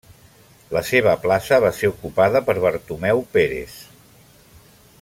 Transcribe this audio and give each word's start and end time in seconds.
La 0.75 0.81
seva 0.87 1.11
plaça 1.25 1.59
va 1.65 1.71
ser 1.81 1.91
ocupada 1.91 2.41
per 2.47 2.57
Bartomeu 2.65 3.21
Pérez. 3.37 3.77